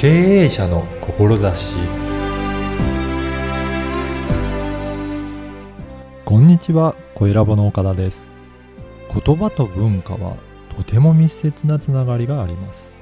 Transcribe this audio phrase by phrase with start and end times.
[0.00, 1.76] 経営者の志
[6.24, 8.30] こんにちは、小ラボの岡田です。
[9.12, 10.38] 言葉と文化は
[10.74, 12.94] とても密接なつながりがあります。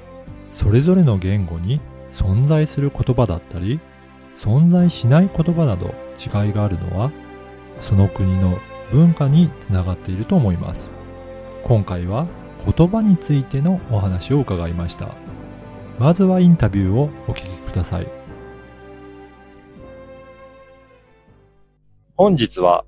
[0.53, 1.81] それぞれの言語に
[2.11, 3.79] 存在する言葉だったり、
[4.37, 7.13] 存在しない言葉など違いがあるのは、
[7.79, 8.59] その国の
[8.91, 10.95] 文化につながっていると思います。
[11.63, 12.27] 今回は
[12.77, 15.15] 言葉についてのお話を伺いました。
[15.99, 18.07] まずはインタビューをお聞きください。
[22.15, 22.85] 本日は、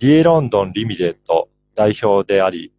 [0.00, 2.72] リエロンドンリミテッド代表であり、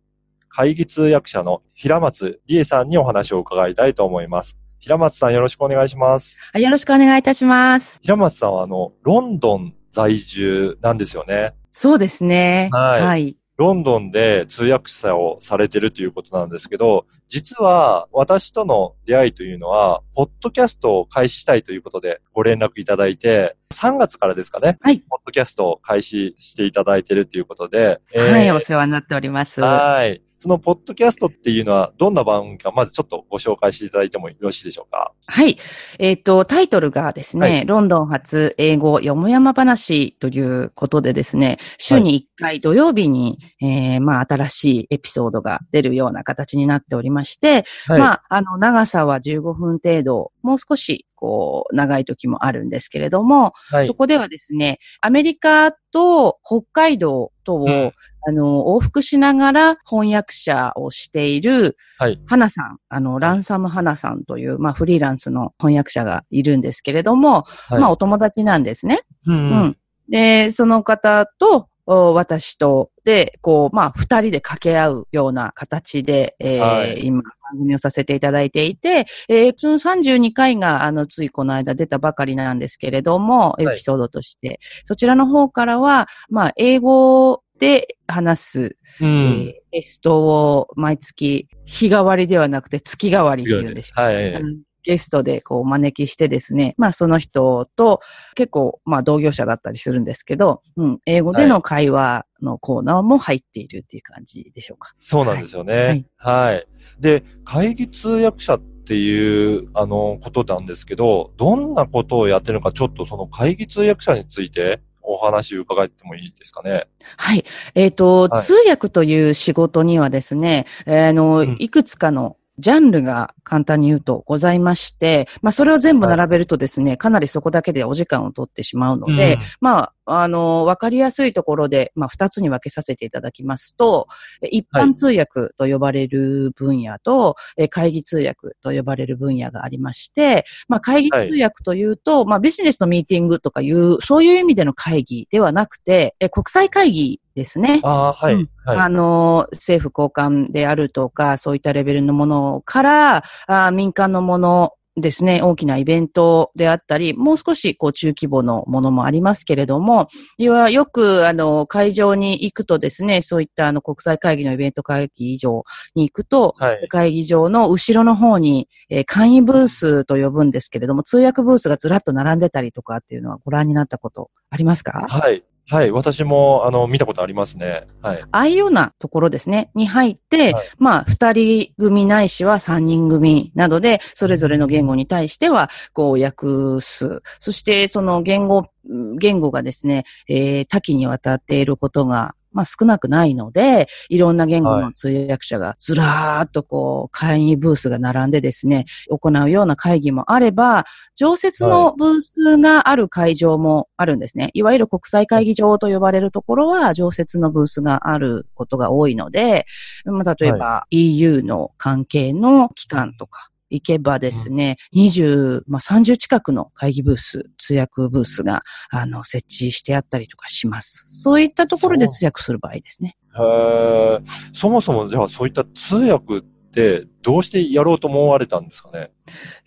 [0.50, 4.58] 会議通訳者の平松里英さんにお話を伺いたいと思います。
[4.80, 6.38] 平松さんよろしくお願いします。
[6.52, 8.00] あよろしくお願いいたします。
[8.02, 11.54] 平松さんはあの、ロンドン在住なんですよね。
[11.72, 12.70] そうですね。
[12.74, 13.38] はいはい。
[13.56, 24.78] ロンドンで通訳者をされてるということなんですけど、実は私との出会いというのは、ポッドキャストを開始したいということでご連絡いただいて、3月からですかね。
[24.82, 25.00] はい。
[25.00, 27.86] ポッドキャストを開始していただいているということで。
[27.88, 29.62] はい、えーお世話になっております。
[29.62, 30.22] はい。
[30.42, 35.14] そのポッドキャストっていうのはどんな番組か、まずちょっとご紹介していただいてもよろしいでしょうか？
[35.28, 35.60] はい。
[36.00, 48.00] えっ、と、タイトルがですね、はいロンドン発英語よもやま話ということでですね、週に1回土曜日に、えーまあ、新しいエピソードが出るような形になっておりまして、はい。
[48.00, 53.94] まあ、あの、長さは15分程度、もう少し、こう、長い時もあるんですけれども、はいそ。
[53.94, 57.92] こではですね、アメリカと北海道とを、うん
[58.28, 62.20] あの、往復しながら翻訳者をしている、はい。
[62.28, 69.02] 花さん、あの、ランサム花さんという、まあ、フリーランスの翻訳者がいるんですけれども、はいまあ、お友達なんですね。
[69.28, 69.78] ううんん。
[70.10, 83.64] で、その方と、お私と、で、こう、まあ、二人で掛け合うような形で、えーはい今、番組をさせていただいていて、えーその32回が、あの、ついこの間出たばかりなんですけれども、い。
[83.64, 94.34] エピソードとして、そちらの方からは、まあ、英語で話す、うえーゲストを毎月、日替わりではなくて月替わりっていうんでしょうはい。
[94.34, 98.00] うんゲストでこうお招きしてですね、まあその人と
[98.36, 104.94] 結構まあ同業者だったりするんですけど、うん、英語での会話のコーナーも入っているっていう感じでしょうか。
[105.00, 106.06] そうなんですよね。
[106.18, 106.68] はい。
[107.00, 116.88] で、会議通訳者っていう、あの、ことなんですけど、どんなことをやってるのか、ちょっとその会議通訳者についてお話伺ってもいいですかね？
[117.18, 117.46] はい。
[117.76, 129.40] えっ、と、はい通訳という仕事にはですね、えーあの、うんいくつかのジャンルが簡単に言うとございまして、まあそれを全部並べるとですね、かなりそこだけでお時間を取ってしまうので、うん。
[129.60, 134.08] まあ、あの、わかりやすいところで、まあ二つに分けさせていただきますと、
[134.42, 147.82] え一般通訳と呼ばれる分野と、え会議通訳と呼ばれる分野がありまして、まあ会議通訳というと、まあビジネスのミーティングとかいう、そういう意味での会議ではなくて、え国際会議ですね。
[147.84, 148.34] ああ、はい。
[148.36, 148.78] うんはい。
[148.78, 165.64] あの、政府高官であるとか、そういったレベルのものから、あ民間のものですね、大きなイベントであったり、もう少しこう中規模のものもありますけれども、要はよくあの会場に行くとですね、そういったあの国際会議のイベント会議場
[165.96, 166.88] に行くと、はい。
[166.90, 175.06] 会議場の後ろの方に、えー簡易ブースと呼ぶんですけれども、通訳ブースがずらっと並んでたりとかっていうのはご覧になったことありますか？
[175.08, 175.44] はい。
[175.68, 175.92] はい。
[175.92, 177.88] 私も、あの、見たことありますね。
[178.02, 178.22] はい。
[178.22, 187.22] ああいうようなところですね、に入って、はいまあ、二人組ないしは三人組などで、それぞれの言語に対しては、こう、訳す。
[187.40, 200.86] そして、その言語、うん言語がですね、えー多岐にわたっていることが、まあ少なくないので、いろんな言語の通訳者がずらーっとこう、会議ブースが並んでですね、行うような会議もあれば、
[201.16, 204.52] 常設のブースがある会場もあるんですね。
[204.54, 209.66] いわゆる国際会議場と呼ばれるところは、常設のブースがあることが多いので、
[210.06, 221.06] まあ、例えば EU の関係の機関とか、行けばですね、20、まあ、30近くの会議ブース、通訳ブースが、あの、設置してあったりとかします。
[221.08, 223.16] そういったところで通訳する場合ですね。
[223.36, 224.20] へー
[224.54, 229.12] そもそも、じゃあ、そういった通訳って、どうしてやろうと思われたんですかね？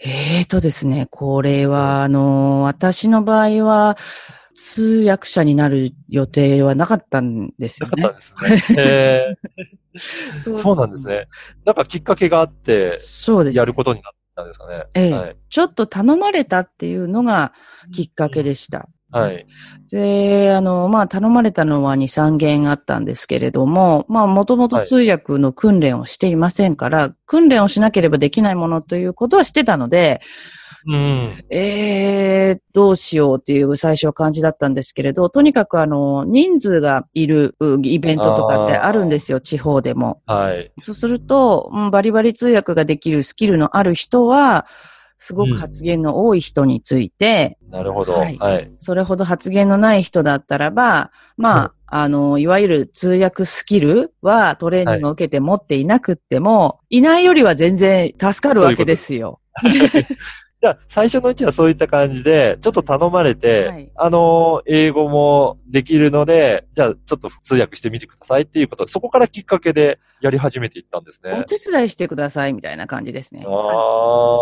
[0.01, 3.97] えーとですね、これは、あの、私の場合は、
[4.57, 8.51] 通訳者になる予定はなかったんですよねなかったん。
[8.51, 8.83] ですね。
[8.83, 9.37] へ
[10.41, 11.07] そー そうなんです。
[11.07, 11.29] ね。
[11.65, 13.59] なんかきっかけがあって、そうです。
[13.59, 14.85] やることになったんですかね。
[14.95, 15.37] ええはい。
[15.49, 17.53] ちょっと頼まれたっていうのが
[17.93, 18.89] きっかけでした。
[19.15, 19.47] はい。
[19.93, 30.21] で、あの、まあ、頼まれたのは2、3件あったんですけれども、まあ、もともと通訳の訓練をしていませんから、訓練をしなければできないものということはしてたので、
[30.87, 31.45] うん。
[31.51, 40.21] えー、どうしようっていう最初は感じだったんですけれど、とにかくあの、人数がいるうイベントとかってあるんですよ、地方でも。
[40.27, 40.73] はい。
[40.83, 44.67] そうすると、うんバリバリ通訳ができるスキルのある人は、
[45.17, 48.13] すごく発言の多い人について、なるほど。
[48.13, 48.75] ははいい。
[48.79, 59.41] それほど発言のない人だったらば、まあ、あの、いわゆる通訳スキルはトレーニングを受けて持っていなくっても、い、ないよりは全然助かるわけですよ。
[60.65, 63.91] じゃあ、最初のうちはそういった感じで、ちょっと頼まれて、はい。
[63.97, 71.45] あの、英語もできるので、じゃあ、ちょっと通訳してみてくださいっていうこと、そこからきっかけでやり始めていったんですおね。
[71.45, 73.45] 手伝いしてくださいみたいな感じですね。
[73.47, 73.53] ああ、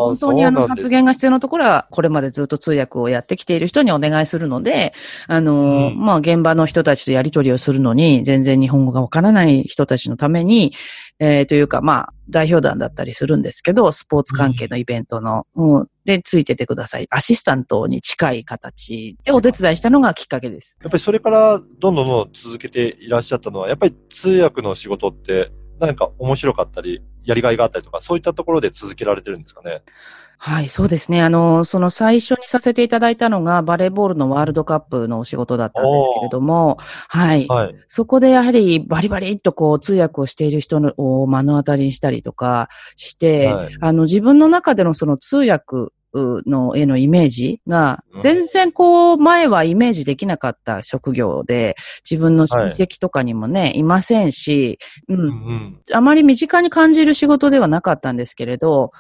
[0.07, 4.95] 本当にあの発言が必要なところは、これまでずっと通訳をやってきている人にお願いするので、
[5.27, 10.73] あの、うんまあ、現場の人たちとやり取りをするのに、全然日本語がわからない人たちのために、
[11.19, 17.07] えーというか、まあ、代表団だったりするんですけど、スポーツ関係のイベントの、うん、で、ついててください。
[17.11, 20.79] アシスタントに近い形でお手伝いしたのがきっかけです。
[20.83, 25.53] やっぱりそれからどんどんどんどん続けていらっしゃったのは、やっぱり通訳の仕事って
[25.83, 29.83] 何か面白かったり、やりがいがあったりとか、そういったところで続けられてるんですかね？
[30.39, 31.23] はい、そうですね。
[31.23, 37.47] あの、その最初にさせていただいたのがバレーボールのワールドカップのお仕事だったんですけれども、はい。
[37.47, 37.75] はい。
[37.89, 48.21] そこでやはりバリバリっとこう通訳をしている人のを目の当たりにしたりとかして、はいあの自分の中でのその通訳のへのイメージがうん。
[48.21, 51.77] 全然こう前はイメージできなかった職業で
[52.09, 54.79] 自分の親戚とかにもね、い、ませんし、
[55.09, 55.81] う、うんん。
[55.93, 58.93] あまり身近に感じる仕事ではなかったんですけれど、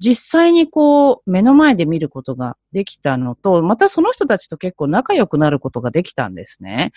[0.00, 6.92] 実際にこう、目の前で見ることができたのと、またその人たちと結構仲良くなることができたんですね。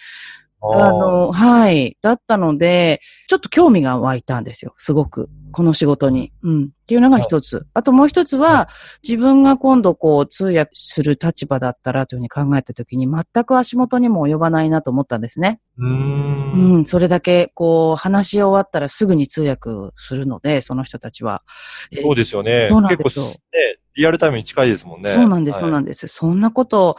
[0.64, 0.82] うん。
[0.82, 1.98] あの、はい。
[2.02, 4.74] だったので、ちょっと興味が湧いたんですよ。
[4.78, 5.30] すごく。
[5.52, 6.32] この仕事に。
[6.42, 6.64] うん。
[6.66, 7.66] っていうのが一つ。
[7.74, 8.70] あともう一つは、
[9.04, 15.60] 自分が今度こう通訳する立場だったらというふうに考えたときに、全く足元にも及ばないなと思ったんですね。
[15.78, 16.52] うーん。
[16.54, 16.86] うん。
[16.86, 21.44] それだけ、こう、話し終わったらすぐに通訳するので、その人たちは。
[21.92, 22.68] えそうですよね。
[22.70, 25.14] そうなんですよ結構ね、リアルタイムに近いですもんね。
[25.14, 26.08] そうなんです、そうなんでです。
[26.08, 26.98] そんなこと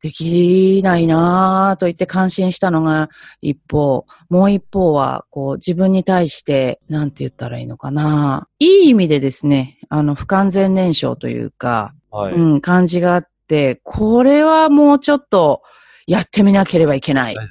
[0.00, 3.10] できないなぁと言って感心したのが
[3.40, 12.34] 一方、もう一方は、こう自分に対して、なんて言ったらいいのかないい意味でですね、あの、不完全燃焼というか、はい。
[12.34, 15.62] うん、感じがあって、これはもうちょっと
[16.06, 17.48] やってみなければいけないはい。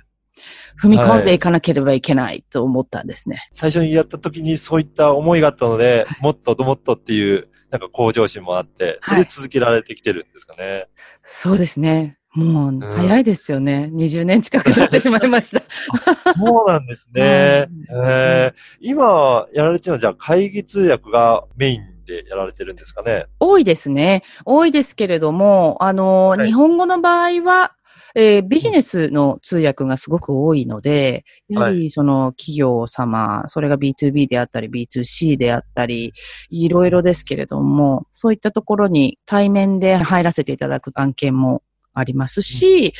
[0.82, 3.48] 踏み込んでいかなければいけないと思ったんですね。
[3.54, 7.48] 最初にやった時にそういった思いがあったので、もっともっとっていう、
[7.80, 10.88] なんか向上心もあって、それで続けられてきてるんですかね。
[11.24, 12.18] そうですね。
[12.34, 13.90] もう、早いですよね。
[13.94, 15.62] 20年近く経ってしまいました。
[16.38, 17.68] そうなんですね。
[17.90, 23.26] うんえー今やられてるのは、じゃあ会議通訳がメインでやられてるんですかね？
[23.40, 24.24] 多いですね。
[24.46, 27.74] 多いですけれども、あの、はい日本語の場合は、
[28.16, 36.14] えービジネスの通訳がすごく多いので、やははりその企業様、それが B2B であったり B2C であったり、
[36.50, 41.62] いろいろですけれども、そういったところに対面で入らせていただく案件も
[41.94, 42.94] ありますし、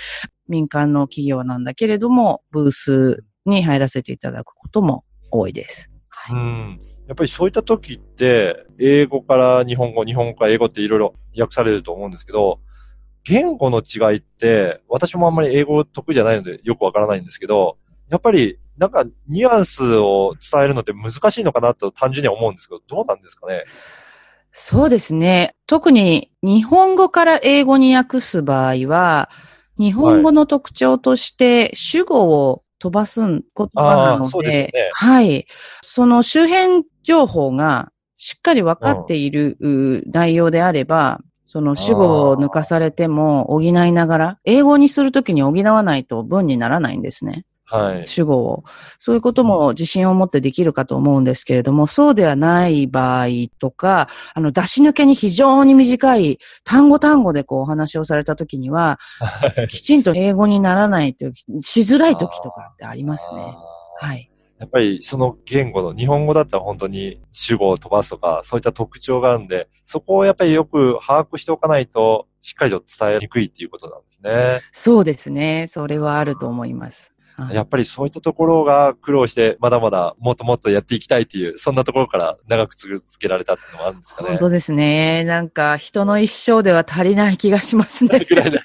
[0.48, 5.90] 民間の企業なんだけれども、ブースに入らせていただくことも多いです。
[6.10, 6.82] はいうん。
[7.08, 12.60] やっぱりそういった時って、英語から日本語、日本語から英語っていろいろ訳されると思うんですけど、
[13.26, 17.78] 言語の違いって、私もあんまり英語得意じゃないのでよくわからないんですけど、
[18.10, 23.66] やっぱりなんかニュアンスを伝えるのって難しいのかなと単純には思うんですけど、どうなんですかね？
[24.52, 25.56] そうですね。
[25.68, 29.30] 特に日本語から英語に訳す場合は、
[29.78, 33.42] 日本語の特徴として主語を飛ばす言
[33.74, 35.48] 葉なのですよで、ねはい。
[35.82, 41.20] その周辺情報がしっかり分かっている、う内容であれば、
[41.56, 47.46] その主語を抜かされても補いながら、英語にするときに補わないと文にならないんですね。
[47.64, 48.08] はい。
[48.08, 48.66] 主語を。
[48.98, 59.00] そういうことも自信を持ってできるかと思うんですけれども、そうではない場合とか、あの、出し抜けに非常に短い単語単語でこうお話をされたときには、
[59.70, 63.42] きちんと英語にならないとき、しづらいときとかってありますね。
[64.02, 64.30] はい。
[64.60, 74.62] やっぱりその言語の、日本語だったら本当に主語を飛ばすとか、そういった特徴があるんで、そこをやっぱりよく把握しておかないと、しっかりと伝えにくいっていうことなんですね。
[74.72, 75.66] そうですね。
[75.68, 77.12] それはあると思います。
[77.38, 84.30] はいやっぱりそういったところが苦労して、まだまだもっともっとやっていきたいっていう、そんなところから長く続けられたっていうのもあるんですかね。
[84.30, 85.26] 本当ですね。
[85.26, 88.26] なんか人の一生では足りない気がしますね。
[88.30, 88.62] ぐらいだ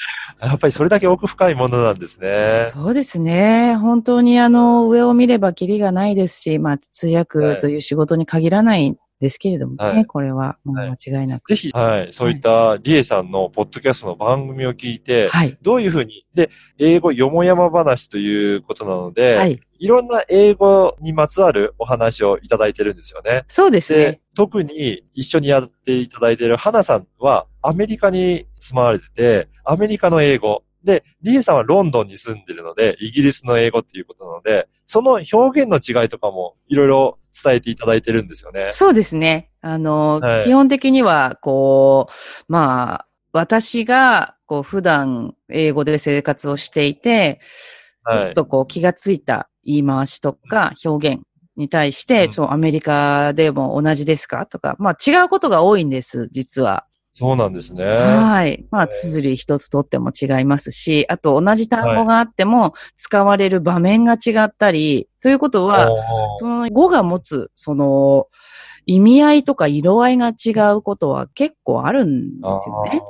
[0.40, 2.66] やっぱりそれだけ奥深いものなんですね。
[2.72, 3.76] そうですね。
[3.76, 11.50] 本当にあの、上を見ればキリがないですし、まあ、通訳という仕事に限らないですけれどもね、はいこれはもうはい間違いなく。
[11.50, 15.58] ぜひ、はい、そういったリエさんのポッドキャストの番組を聞いて、はい。
[15.60, 19.86] どういうふうに、で、英語よもやま話ということなので、、はいい。
[19.86, 23.44] ろんな英語にまつわるお話をいただいてるんですよね。
[23.48, 30.62] そうですでね。、特に一緒にやっていただいている花さんはアメリカに住まわれてて、アメリカの英語。
[30.84, 38.68] で、リエさんはロンドンに住んでるので、イギリスの英語っていうことなので、その表現の違いとかもいろいろ伝えていただいてるんですよね。
[38.70, 39.50] そうですね。
[39.60, 47.40] あの、はい基本的には、こう、まあ、私が、こう、普段、英語で生活をしていて、
[48.06, 48.30] ちょはい。
[48.30, 51.22] っとこう、気がついた言い回しとか表現
[51.56, 56.86] に対して、うんちょ、アメリカでも同じですかとか、まあ、違うことが多いんです、実は。
[57.20, 57.84] そうなんですね。
[57.84, 58.64] はい。
[58.70, 65.86] まあ、えー綴り一つとっても違いますし、あと同じ単語があっても、使われる場面が違ったり、ということは、
[66.38, 68.28] その語が持つ、その、
[68.86, 73.02] 意味合いとか色合いが違うことは結構あるんですよね。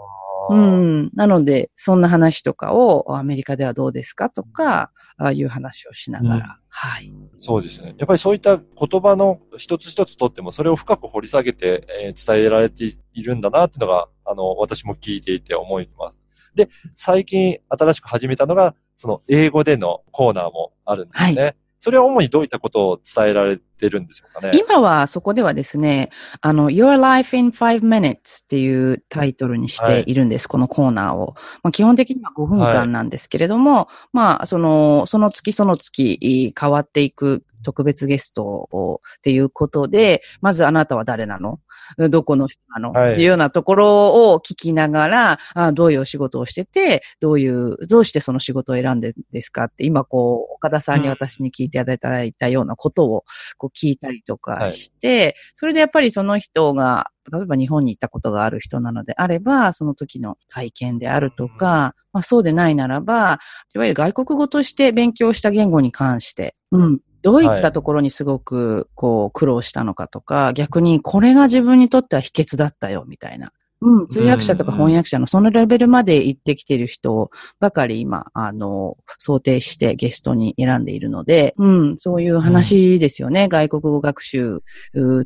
[0.54, 1.10] うん。
[1.14, 6.42] なので、そんな話とかをアメリカではどうですかとか、ああいう話をしながら、うん
[6.72, 7.12] はい。
[7.36, 7.94] そうですね。
[7.98, 16.20] やっぱりそういった言葉の一つ一つとっても、それを深く掘り下げて、えー伝えられているんだなっていうのが、あの、私も聞いていて思います。
[16.54, 21.56] で、最近新しく始めたのが、その英語でのコーナーもあるんですね。
[21.80, 24.52] それは主にどういったことを伝えられてるんでしょうかね？
[24.54, 26.10] 今はそこではですね、
[26.42, 31.34] あの、Your Life in Five Minutes っていうタイトルにしているんです、このコーナーを。
[31.62, 41.60] まあ、基本的には5分間なんですけれども、まあ、その、その月その月変わっていく特別ゲストをっていうことで、まずあなたは誰なの？
[42.08, 43.12] どこの人なの、はい。
[43.12, 51.10] っていうようなところを聞きながら、あどういうお仕事をしてて、どういう、どうしてその仕事を選んでですかって、今こう、岡田さんにうん。
[51.20, 53.24] 私に聞いていただいたようなことを
[53.58, 63.38] こう聞いたりとかして、それでやっぱりその人が、例えば日本に行ったことがある人なのであれば、その時の体験であるとか、まあそうでないならば、
[63.74, 67.00] いわゆる外国語として勉強した言語に関して、うん。
[67.22, 73.52] どういったところにすごく、こう、苦労したのかとか、逆にこれが自分にとっては秘訣だったよ、みたいな。
[73.82, 83.48] うん、通訳者とか翻訳者のそのレベルまで行ってきている人ばかり今、あの、想定してゲストに選んでいるので、うん、そういう話ですよね。
[83.48, 84.62] 外国語学習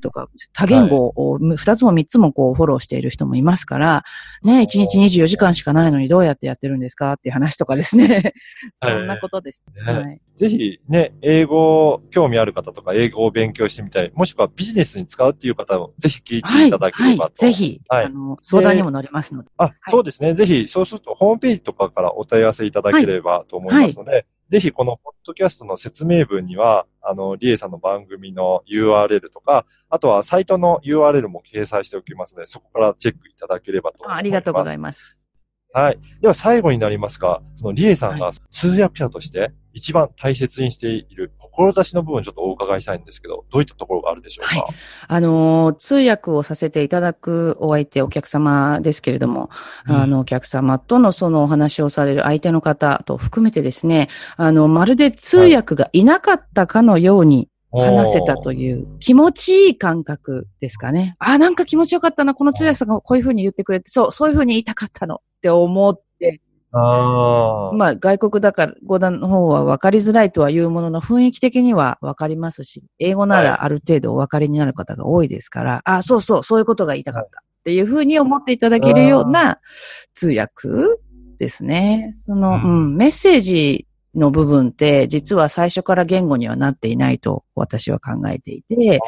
[0.01, 4.05] とか、多言語を二つも三つもこうフォローしている人もいますから、
[4.45, 8.35] ね、1日24時間しかないのにどうやってやってるんですかっていう話とかですね。
[8.81, 9.65] そんなことです。
[9.85, 10.21] ねはい。
[10.37, 17.47] ぜひね、英語興味ある方とか、英語を勉強してみたい、もしくはビジネスに使うっていう方も、ぜひ聞いていただければと。
[17.47, 19.51] はい、ぜひ、はいあの、相談にも乗りますので。
[19.59, 20.35] あ、そうですね。
[20.35, 34.17] ぜひ、そうすると、ホームページとかからお問い合わせいただければと思いますので、ぜひ、このポッドキャストの説明文には、あの、リエさんの番組の URL とか、あとはサイトの URL も掲載しておきますので、そこからチェックいただければと思います。
[34.17, 35.17] あありがとうございます。
[35.75, 35.99] はい。
[36.21, 44.69] では、最後になりますが、そのリエさんが通訳者として一番大切にしている志の部分ちょっとお伺いしたいんですけど、どういったところがあるでしょうか、は
[45.09, 49.51] あの、通訳をさせていただくお相手、お客様ですけれども、
[49.89, 49.97] うん。
[49.97, 61.17] あの、お客様とのそのお話をされる相手の方と含めてですね、あの、まるで通訳がいなかったかのように話せたという気持ちいい感覚ですかね。
[61.19, 66.41] あ、なんか気持ちよかったな、この通訳さんがこういうふうに言ってくれて、そう、そういうふうに言いたかったのって思って、
[66.73, 67.77] あー。
[67.77, 73.45] まあ、外国だから、語の方は分かりづらいとは言うものの、雰囲気的には分かりますし、英語なはい。
[73.45, 77.43] らある程度お分かりになる方が多いですから、あ、そうそう、そういうことが言いたかった。
[77.43, 79.59] っていうふうに思っていただけるような
[80.15, 80.69] 通訳
[81.39, 82.15] ですね。
[82.19, 89.01] その、ううんん、メッセージの部分って、実は最初から言語にはなっていないと私は考えていて、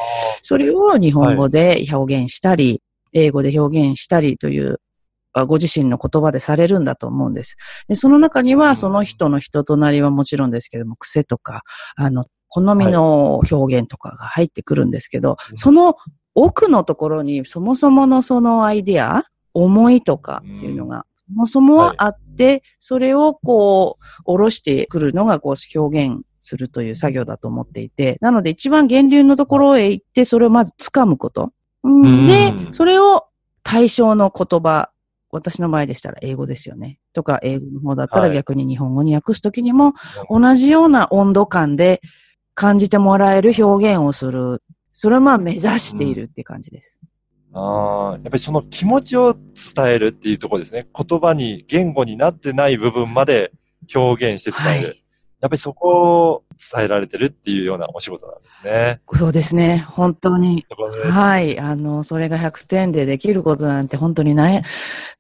[0.43, 4.79] それを日本語で表現したり、英語で表現したりという、あ
[5.45, 7.57] ご自身の言葉でされるんだと思うんです。
[7.89, 8.77] で、その中には、うん。
[8.77, 11.63] その人の人となりはもちろんですけども、癖とか、
[11.97, 15.57] あの、好みの表現とかが入ってくるんですけど、うん。
[15.57, 15.97] その
[16.35, 31.53] 奥のところに、そもそものそのアイデア、思いとかっていうのが、そもそもはあって、それをこう、下ろしてくるのが、こう、表現するという作業だと思っていて、なので一番源流のところへ行って、それをまず掴むこと。
[32.03, 33.25] で、それを
[33.63, 34.91] 対象の言葉、
[35.37, 36.99] 私の場合でしたら英語ですよね。
[37.13, 39.95] とか、英語の方だったらはい逆に日本語に訳すときにも、
[40.29, 42.01] 同じような温度感で
[42.55, 44.63] 感じてもらえる表現をする。
[44.93, 47.01] それをまあ目指しているって感じです。
[47.53, 50.87] ああ、やっぱりその気持ちを伝えるっていうところですね。
[50.95, 53.53] 言葉に、言語になってない部分まで
[53.95, 54.87] 表現して伝える。
[54.89, 55.06] はい
[55.47, 59.01] やっぱりそこを伝えられてるっていうようなお仕事なんですね。
[59.15, 59.87] そうですね。
[59.89, 60.67] 本当に。
[61.05, 61.59] はい。
[61.61, 64.63] あの、それが100点でできることなんて本当にない、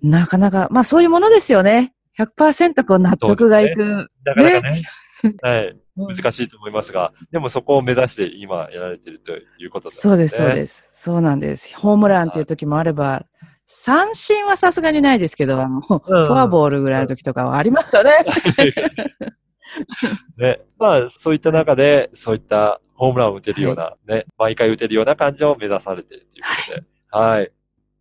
[0.02, 1.92] なかなか、まあそういうものですよね。
[2.18, 4.08] 100%こう納得がいく。
[4.24, 4.82] なかなかね、
[5.42, 10.10] はい、 難しいと思いますが、でもそこを目指して今やられてるということですね。
[10.10, 10.90] そうです、そうです。
[10.92, 11.76] そうなんです。
[11.76, 13.24] ホームランっていう時もあれば、
[13.66, 18.12] 三振はさすがにないですけど、あの、フォアボールぐらいの時とかはありますよね。
[20.38, 20.60] ね。
[20.78, 27.52] まあ、そういった中で、そういったホームランを打てるような、ね、毎回打てるような感じを目指されているということで、はい。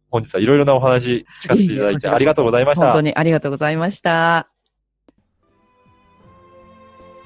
[0.10, 2.86] 本日はいろいろなお話聞かせていただいてありがとうございました。
[2.86, 4.48] 本当にありがとうございました。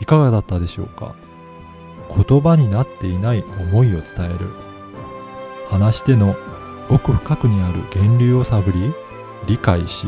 [0.01, 1.13] いかがだったでしょうか？
[2.25, 4.39] 言葉になっていない思いを伝える
[5.69, 6.35] 話し手の
[6.89, 8.91] 奥深くにある源流を探り
[9.45, 10.07] 理解し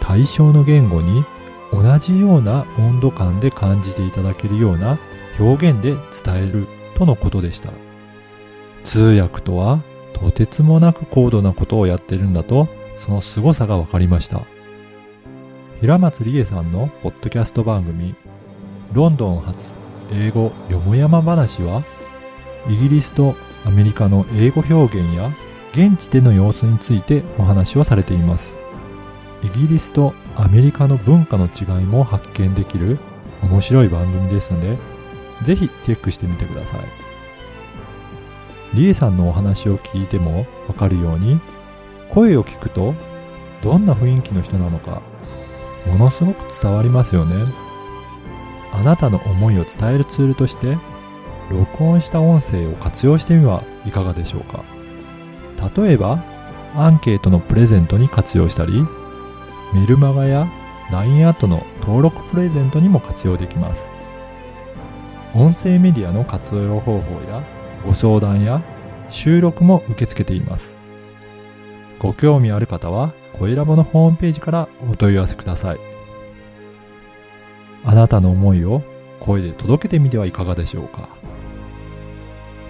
[0.00, 1.24] 対象の言語に
[1.72, 4.98] 同じような温度感で感じていただけるような
[5.38, 5.94] 表現で
[6.24, 7.70] 伝えるとのことでした
[8.84, 9.82] 通訳とは
[10.12, 12.68] とてつもなく高度なことをやってるんだと
[13.04, 14.42] その凄さが分かりました
[15.80, 18.14] 平松理恵さんのポッドキャスト番組
[18.92, 21.82] ロンドン発英語よもやま話は、
[22.68, 25.30] イギリスとアメリカの英語表現や
[25.72, 28.56] 現地での様子についてお話をされています。
[29.42, 32.98] イギリスとアメリカの文化の違いも発見できる
[33.42, 34.78] 面白い番組ですので、
[35.42, 36.80] ぜひチェックしてみてください。
[38.74, 41.40] リエさんのお話を聞いてもわかるように、
[42.10, 42.94] 声を聞くと
[43.62, 45.02] どんな雰囲気の人なのか、
[45.86, 47.66] ものすごく伝わりますよね。
[48.72, 50.76] あなたの思いを伝えるツールとして
[51.50, 54.64] 録音した音声を活用してみはいかがでしょうか
[55.82, 56.22] 例えば
[56.74, 58.84] アンケートのプレゼントに活用したり
[59.72, 60.48] メルマガや
[60.90, 63.90] LINE アットの登録プレゼントにも活用できます
[65.34, 67.42] 音声メディアの活用方法や
[67.84, 68.62] ご相談や
[69.10, 70.76] 収録も受け付けています
[71.98, 75.96] ご興味ある方は声ラボのホームページからお問い合わせください
[77.84, 78.82] あなたの思いを
[79.20, 81.08] 声で届けてみてはいかがでしょうか。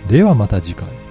[0.09, 1.06] ではまた次回。